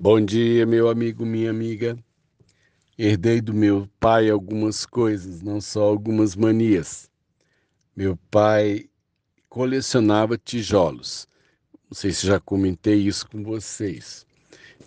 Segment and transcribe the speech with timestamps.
[0.00, 1.98] Bom dia, meu amigo, minha amiga.
[2.96, 7.10] Herdei do meu pai algumas coisas, não só algumas manias.
[7.96, 8.88] Meu pai
[9.48, 11.26] colecionava tijolos.
[11.90, 14.24] Não sei se já comentei isso com vocês.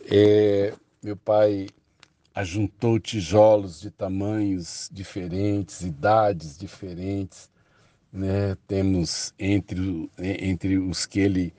[0.10, 0.74] É,
[1.04, 1.68] meu pai
[2.34, 7.50] ajuntou tijolos de tamanhos diferentes, idades diferentes.
[8.14, 8.56] Né?
[8.66, 11.54] Temos entre, entre os que ele,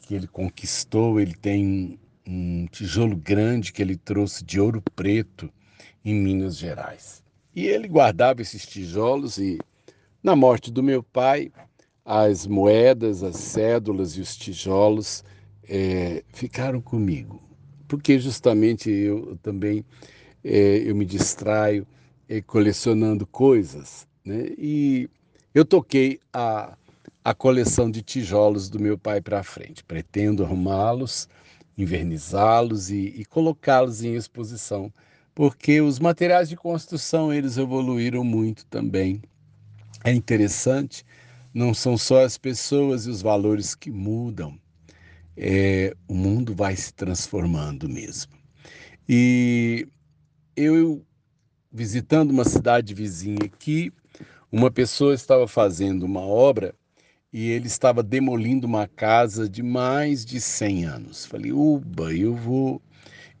[0.00, 5.50] que ele conquistou, ele tem um tijolo grande que ele trouxe de ouro preto
[6.04, 7.22] em Minas Gerais.
[7.54, 9.58] E ele guardava esses tijolos e,
[10.22, 11.50] na morte do meu pai,
[12.04, 15.24] as moedas, as cédulas e os tijolos
[15.68, 17.42] é, ficaram comigo,
[17.88, 19.84] porque justamente eu também
[20.44, 21.86] é, eu me distraio
[22.28, 24.50] é, colecionando coisas, né?
[24.56, 25.08] E
[25.52, 26.76] eu toquei a,
[27.24, 29.82] a coleção de tijolos do meu pai para frente.
[29.82, 31.28] Pretendo arrumá-los
[31.76, 34.92] invernizá-los e, e colocá-los em exposição,
[35.34, 39.22] porque os materiais de construção eles evoluíram muito também.
[40.04, 41.04] É interessante,
[41.52, 44.58] não são só as pessoas e os valores que mudam,
[45.36, 48.32] é, o mundo vai se transformando mesmo.
[49.08, 49.86] E
[50.56, 51.04] eu,
[51.70, 53.92] visitando uma cidade vizinha aqui,
[54.50, 56.74] uma pessoa estava fazendo uma obra
[57.36, 61.26] e ele estava demolindo uma casa de mais de 100 anos.
[61.26, 62.80] Falei, uba, eu vou,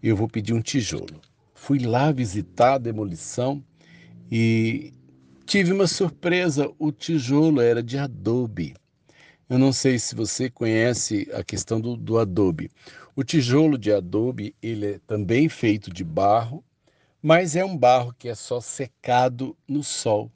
[0.02, 1.18] eu vou pedir um tijolo.
[1.54, 3.64] Fui lá visitar a demolição
[4.30, 4.92] e
[5.46, 6.70] tive uma surpresa.
[6.78, 8.74] O tijolo era de adobe.
[9.48, 12.70] Eu não sei se você conhece a questão do, do adobe.
[13.16, 16.62] O tijolo de adobe ele é também feito de barro,
[17.22, 20.30] mas é um barro que é só secado no sol.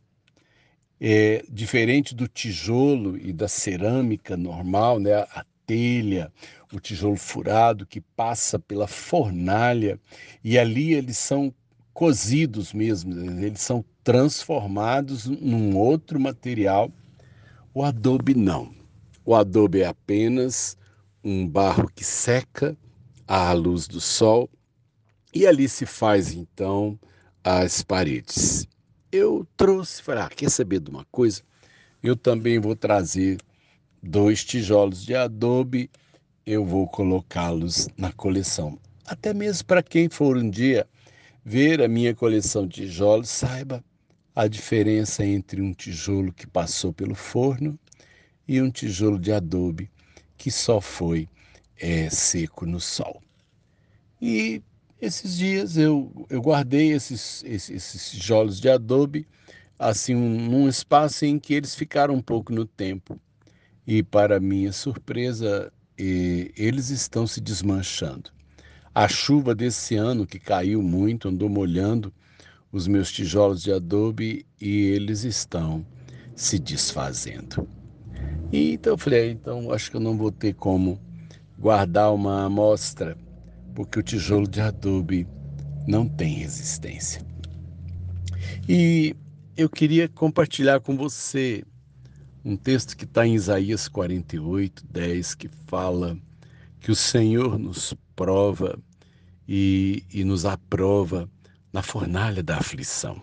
[1.02, 6.30] É, diferente do tijolo e da cerâmica normal, né, a telha,
[6.70, 9.98] o tijolo furado que passa pela fornalha
[10.44, 11.54] e ali eles são
[11.94, 16.92] cozidos mesmo, eles são transformados num outro material.
[17.72, 18.74] O adobe não.
[19.24, 20.76] O adobe é apenas
[21.24, 22.76] um barro que seca
[23.26, 24.50] à luz do sol
[25.32, 26.98] e ali se faz então
[27.42, 28.68] as paredes
[29.12, 31.42] eu trouxe, falei, ah, quer saber de uma coisa?
[32.02, 33.38] Eu também vou trazer
[34.02, 35.90] dois tijolos de adobe,
[36.46, 38.78] eu vou colocá-los na coleção.
[39.04, 40.86] Até mesmo para quem for um dia
[41.44, 43.84] ver a minha coleção de tijolos, saiba
[44.34, 47.78] a diferença entre um tijolo que passou pelo forno
[48.46, 49.90] e um tijolo de adobe
[50.36, 51.28] que só foi
[51.76, 53.22] é, seco no sol.
[54.20, 54.62] E
[55.00, 59.26] esses dias eu, eu guardei esses, esses, esses tijolos de adobe
[59.80, 63.18] assim um, num espaço em que eles ficaram um pouco no tempo.
[63.86, 68.30] E para minha surpresa, eles estão se desmanchando.
[68.94, 72.12] A chuva desse ano que caiu muito andou molhando
[72.70, 75.84] os meus tijolos de adobe e eles estão
[76.36, 77.66] se desfazendo.
[78.52, 81.00] E então eu falei, ah, então acho que eu não vou ter como
[81.58, 83.16] guardar uma amostra
[83.74, 85.26] porque o tijolo de adobe
[85.86, 87.24] não tem resistência.
[88.68, 89.16] E
[89.56, 91.64] eu queria compartilhar com você
[92.44, 96.16] um texto que está em Isaías 48, 10, que fala
[96.80, 98.78] que o Senhor nos prova
[99.46, 101.28] e, e nos aprova
[101.72, 103.22] na fornalha da aflição.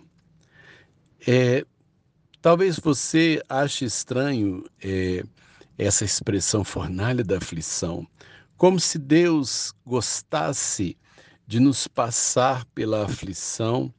[1.26, 1.64] É,
[2.40, 5.24] talvez você ache estranho é,
[5.76, 8.06] essa expressão fornalha da aflição,
[8.58, 10.98] como se Deus gostasse
[11.46, 13.94] de nos passar pela aflição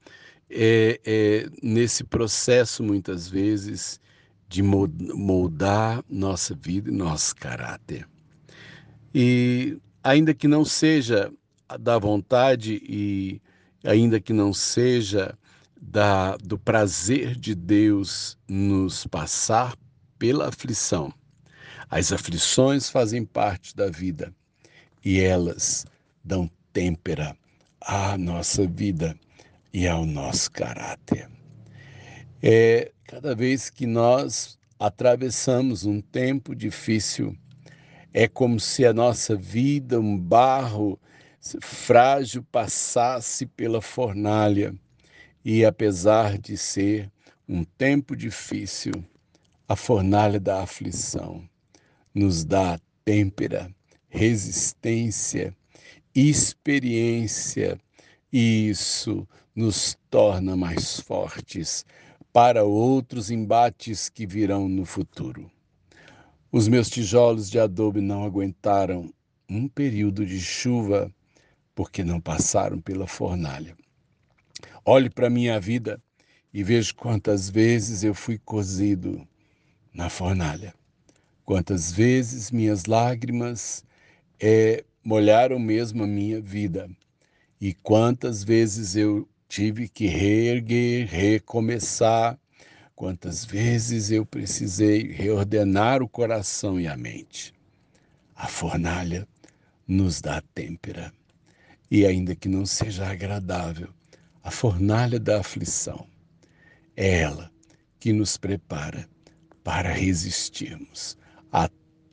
[0.50, 4.02] é, é, nesse processo, muitas vezes,
[4.50, 8.06] de moldar nossa vida e nosso caráter.
[9.16, 11.32] E ainda que não seja
[11.80, 13.42] da vontade e
[13.84, 15.38] ainda que não seja
[15.82, 19.74] da, do prazer de Deus nos passar
[20.18, 21.14] pela aflição,
[21.90, 24.34] as aflições fazem parte da vida
[25.04, 25.86] e elas
[26.24, 27.36] dão têmpera
[27.82, 29.16] à nossa vida
[29.74, 31.30] e ao nosso caráter.
[32.42, 37.36] É, cada vez que nós atravessamos um tempo difícil,
[38.14, 41.00] é como se a nossa vida, um barro
[41.62, 44.74] frágil, passasse pela fornalha
[45.44, 47.12] e, apesar de ser
[47.48, 48.94] um tempo difícil,
[49.68, 51.48] a fornalha da aflição
[52.14, 53.70] nos dá têmpera
[54.10, 55.56] resistência,
[56.14, 57.80] experiência,
[58.32, 61.86] e isso nos torna mais fortes
[62.34, 65.50] para outros embates que virão no futuro.
[66.52, 69.14] Os meus tijolos de adobe não aguentaram
[69.50, 71.12] um período de chuva,
[71.76, 73.76] porque não passaram pela fornalha.
[74.86, 76.02] Olhe para minha vida
[76.54, 79.28] e vejo quantas vezes eu fui cozido
[79.94, 80.74] na fornalha,
[81.46, 83.84] quantas vezes minhas lágrimas
[84.40, 86.90] é, molharam mesmo a minha vida
[87.60, 92.40] e quantas vezes eu tive que reerguer, recomeçar,
[92.96, 97.54] quantas vezes eu precisei reordenar o coração e a mente.
[98.36, 99.28] A fornalha
[99.88, 101.12] nos dá têmpera.
[101.92, 103.90] E ainda que não seja agradável,
[104.44, 106.08] a fornalha da aflição
[106.96, 107.52] é ela
[108.00, 109.10] que nos prepara
[109.64, 111.18] para resistirmos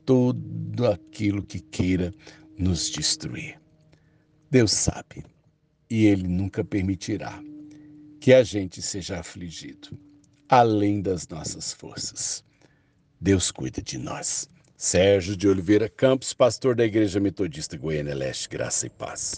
[0.07, 2.13] tudo aquilo que queira
[2.57, 3.59] nos destruir.
[4.49, 5.25] Deus sabe
[5.89, 7.43] e Ele nunca permitirá
[8.21, 9.99] que a gente seja afligido
[10.47, 12.41] além das nossas forças.
[13.19, 14.49] Deus cuida de nós.
[14.77, 19.35] Sérgio de Oliveira Campos, pastor da Igreja Metodista Goiânia Leste, Graça e Paz.